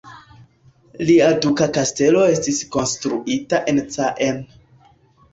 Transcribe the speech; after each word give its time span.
Lia 1.09 1.25
duka 1.43 1.67
kastelo 1.75 2.23
estis 2.35 2.61
konstruita 2.75 3.59
en 3.73 3.83
Caen. 3.97 4.41